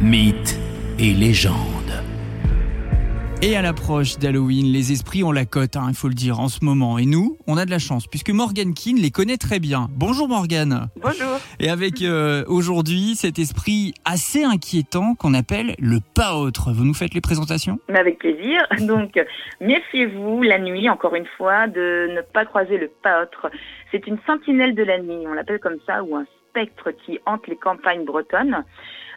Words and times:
mythes 0.00 0.58
et 0.98 1.14
légendes. 1.14 1.54
Et 3.42 3.56
à 3.56 3.62
l'approche 3.62 4.18
d'Halloween, 4.18 4.72
les 4.72 4.92
esprits 4.92 5.22
ont 5.22 5.32
la 5.32 5.44
cote, 5.44 5.76
hein, 5.76 5.86
il 5.88 5.94
faut 5.94 6.08
le 6.08 6.14
dire, 6.14 6.40
en 6.40 6.48
ce 6.48 6.64
moment. 6.64 6.98
Et 6.98 7.06
nous, 7.06 7.36
on 7.46 7.56
a 7.56 7.64
de 7.64 7.70
la 7.70 7.78
chance, 7.78 8.06
puisque 8.06 8.30
Morgane 8.30 8.74
Keane 8.74 8.96
les 8.96 9.10
connaît 9.10 9.36
très 9.36 9.58
bien. 9.58 9.88
Bonjour 9.92 10.28
Morgane. 10.28 10.88
Bonjour. 10.96 11.38
Et 11.60 11.70
avec 11.70 12.02
euh, 12.02 12.44
aujourd'hui 12.46 13.14
cet 13.14 13.38
esprit 13.38 13.94
assez 14.04 14.42
inquiétant 14.42 15.14
qu'on 15.14 15.34
appelle 15.34 15.76
le 15.78 15.98
paôtre. 16.14 16.72
Vous 16.72 16.84
nous 16.84 16.94
faites 16.94 17.14
les 17.14 17.20
présentations? 17.20 17.78
Mais 17.88 17.98
avec 17.98 18.18
plaisir. 18.18 18.66
Donc, 18.80 19.18
méfiez-vous 19.60 20.42
la 20.42 20.58
nuit, 20.58 20.88
encore 20.90 21.14
une 21.14 21.28
fois, 21.36 21.68
de 21.68 22.08
ne 22.14 22.20
pas 22.20 22.44
croiser 22.44 22.78
le 22.78 22.90
paôtre. 23.02 23.50
C'est 23.92 24.06
une 24.06 24.18
sentinelle 24.26 24.74
de 24.74 24.82
la 24.82 24.98
nuit, 24.98 25.26
on 25.26 25.32
l'appelle 25.32 25.60
comme 25.60 25.78
ça, 25.86 26.02
ou 26.02 26.16
un 26.16 26.26
spectre 26.50 26.90
qui 27.04 27.18
hante 27.26 27.46
les 27.48 27.56
campagnes 27.56 28.04
bretonnes. 28.04 28.64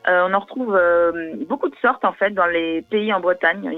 Euh, 0.07 0.27
on 0.29 0.33
en 0.33 0.39
retrouve 0.39 0.75
euh, 0.75 1.33
beaucoup 1.47 1.69
de 1.69 1.75
sortes 1.81 2.05
en 2.05 2.13
fait 2.13 2.31
dans 2.31 2.45
les 2.45 2.81
pays 2.83 3.13
en 3.13 3.19
Bretagne. 3.19 3.69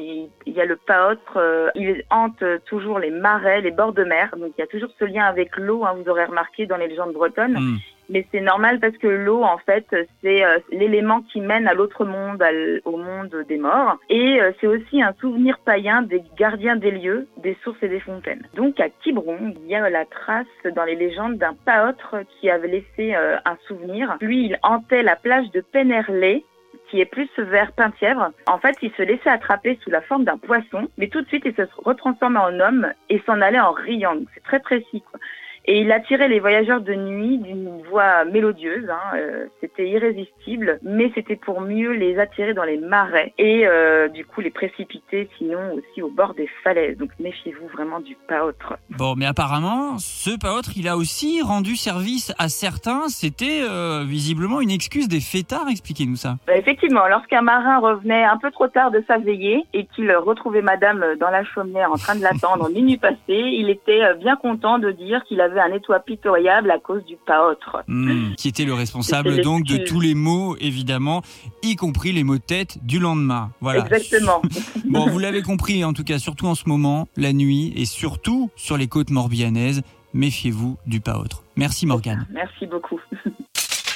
Il, 0.46 0.54
y 0.54 0.62
a 0.62 0.66
le 0.66 0.76
paôtre, 0.76 1.38
euh, 1.38 1.70
il 1.76 2.04
hante 2.10 2.44
toujours 2.66 3.00
les 3.00 3.10
marais, 3.10 3.62
les 3.62 3.72
bords 3.72 3.94
de 3.94 4.04
mer. 4.04 4.30
Donc 4.38 4.52
il 4.58 4.62
y 4.62 4.64
a 4.64 4.68
toujours 4.68 4.90
ce 5.00 5.06
lien 5.06 5.26
avec 5.26 5.58
l'eau. 5.58 5.84
Hein, 5.86 5.96
vous 5.98 6.10
aurez 6.10 6.26
remarqué 6.26 6.66
dans 6.66 6.78
les 6.78 6.88
légendes 6.88 7.14
bretonnes. 7.14 7.58
Hmm. 7.58 7.78
Mais 8.12 8.26
c'est 8.32 8.42
normal 8.42 8.80
parce 8.82 8.98
que 8.98 9.08
l'eau, 9.08 9.42
en 9.42 9.58
fait, 9.58 9.86
c'est 10.22 10.44
euh, 10.44 10.60
l'élément 10.70 11.22
qui 11.22 11.40
mène 11.40 11.66
à 11.66 11.74
l'autre 11.74 12.04
monde, 12.04 12.44
au 12.84 12.98
monde 12.98 13.46
des 13.48 13.58
morts. 13.58 13.98
Et 14.10 14.42
euh, 14.42 14.52
c'est 14.60 14.68
aussi 14.68 15.02
un 15.02 15.14
souvenir 15.22 15.58
païen 15.60 16.02
des 16.02 16.22
gardiens 16.38 16.76
des 16.76 16.92
lieux, 16.92 17.28
des 17.38 17.58
sources 17.64 17.82
et 17.82 17.88
des 17.88 18.02
fontaines. 18.02 18.46
Donc 18.54 18.80
à 18.82 18.90
Quiberon, 18.90 19.54
il 19.64 19.68
y 19.68 19.76
a 19.76 19.90
la 19.90 20.04
trace 20.04 20.46
dans 20.76 20.84
les 20.84 20.96
légendes 20.96 21.38
d'un 21.38 21.56
paôtre 21.66 22.18
qui 22.40 22.50
avait 22.50 22.68
laissé 22.68 23.16
euh, 23.16 23.38
un 23.46 23.58
souvenir. 23.66 24.18
Lui, 24.20 24.46
il 24.46 24.60
hantait 24.62 25.04
la 25.04 25.16
plage 25.16 25.50
de 25.52 25.62
Pennerley 25.62 26.44
qui 26.90 27.00
est 27.00 27.06
plus 27.06 27.30
vers 27.38 27.72
Penthièvre. 27.72 28.32
En 28.48 28.58
fait, 28.58 28.76
il 28.82 28.92
se 28.92 29.04
laissait 29.04 29.30
attraper 29.30 29.80
sous 29.82 29.90
la 29.90 30.02
forme 30.02 30.26
d'un 30.26 30.38
poisson, 30.38 30.90
mais 30.98 31.08
tout 31.08 31.22
de 31.22 31.28
suite, 31.28 31.44
il 31.46 31.56
se 31.56 31.62
retransformait 31.78 32.40
en 32.40 32.60
homme 32.60 32.92
et 33.10 33.22
s'en 33.26 33.40
allait 33.40 33.62
en 33.62 33.72
riant. 33.72 34.18
C'est 34.34 34.44
très 34.44 34.60
précis. 34.60 35.02
Quoi. 35.10 35.20
Et 35.66 35.82
il 35.82 35.92
attirait 35.92 36.28
les 36.28 36.40
voyageurs 36.40 36.82
de 36.82 36.94
nuit 36.94 37.38
d'une 37.38 37.82
voix 37.90 38.26
mélodieuse. 38.26 38.90
Hein, 38.90 39.18
euh, 39.18 39.46
c'était 39.62 39.88
irrésistible, 39.88 40.80
mais 40.84 41.12
c'était 41.14 41.36
pour 41.36 41.62
mieux 41.62 41.92
les 41.92 42.18
attirer 42.20 42.54
dans 42.54 42.64
les 42.64 42.78
marais 42.78 43.34
et 43.38 43.68
euh, 43.68 44.08
du 44.08 44.26
coup 44.26 44.42
les 44.42 44.50
précipiter, 44.50 45.30
sinon 45.38 45.74
aussi 45.74 46.02
au 46.02 46.10
bord 46.10 46.34
des 46.34 46.50
falaises. 46.64 46.98
Donc 46.98 47.12
méfiez-vous 47.20 47.68
vraiment 47.68 48.00
du 48.00 48.18
paôtre. 48.28 48.78
Bon, 48.90 49.16
mais 49.16 49.26
apparemment, 49.26 49.98
ce 49.98 50.38
paôtre, 50.38 50.72
il 50.76 50.88
a 50.88 50.98
aussi 50.98 51.42
rendu 51.42 51.76
service 51.76 52.34
à 52.38 52.50
certains. 52.50 53.08
C'était 53.08 53.62
euh, 53.64 54.04
visiblement 54.06 54.62
une 54.62 54.72
excuse 54.72 55.08
des 55.08 55.20
fêtards. 55.20 55.68
Expliquez-nous 55.70 56.16
ça. 56.16 56.38
Euh, 56.50 56.54
Effectivement, 56.56 57.08
lorsqu'un 57.08 57.42
marin 57.42 57.80
revenait 57.80 58.24
un 58.24 58.38
peu 58.38 58.52
trop 58.52 58.68
tard 58.68 58.92
de 58.92 59.04
sa 59.08 59.18
veillée 59.18 59.64
et 59.74 59.86
qu'il 59.86 60.12
retrouvait 60.16 60.62
madame 60.62 61.04
dans 61.20 61.30
la 61.30 61.44
chaumière 61.44 61.92
en 61.92 61.98
train 61.98 62.16
de 62.16 62.22
l'attendre 62.22 62.70
minuit 62.74 62.98
passé, 62.98 63.18
il 63.28 63.70
était 63.70 64.04
euh, 64.04 64.14
bien 64.14 64.36
content 64.36 64.80
de 64.80 64.92
dire 64.92 65.24
qu'il 65.26 65.42
avait 65.42 65.51
un 65.60 65.74
étoile 65.74 66.04
pitoyable 66.06 66.72
à 66.72 66.80
cause 66.80 67.04
du 67.06 67.18
paôtre. 67.26 67.84
Hmm. 67.88 68.34
Qui 68.38 68.48
était 68.48 68.66
le 68.66 68.74
responsable 68.74 69.42
donc 69.42 69.64
de 69.66 69.78
tous 69.78 70.00
les 70.00 70.16
mots, 70.16 70.56
évidemment, 70.60 71.22
y 71.64 71.76
compris 71.76 72.12
les 72.12 72.24
mots 72.24 72.38
de 72.38 72.42
tête 72.42 72.84
du 72.84 73.00
lendemain. 73.00 73.52
Voilà. 73.62 73.82
Exactement. 73.82 74.42
Bon, 74.86 75.08
vous 75.08 75.20
l'avez 75.20 75.42
compris, 75.42 75.86
en 75.86 75.94
tout 75.94 76.04
cas, 76.04 76.20
surtout 76.20 76.48
en 76.48 76.56
ce 76.56 76.68
moment, 76.68 77.08
la 77.16 77.32
nuit, 77.32 77.72
et 77.78 77.86
surtout 77.86 78.50
sur 78.58 78.76
les 78.78 78.88
côtes 78.88 79.10
morbihanaises, 79.10 79.84
méfiez-vous 80.14 80.78
du 80.86 81.00
paôtre. 81.00 81.44
Merci 81.56 81.86
Morgane. 81.86 82.28
Merci 82.32 82.66
beaucoup. 82.66 83.00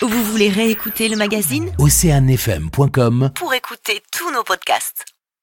Vous 0.01 0.23
voulez 0.23 0.49
réécouter 0.49 1.09
le 1.09 1.17
magazine? 1.17 1.71
Oceanfm.com 1.79 3.31
Pour 3.35 3.53
écouter 3.53 4.01
tous 4.11 4.31
nos 4.31 4.43
podcasts, 4.43 5.14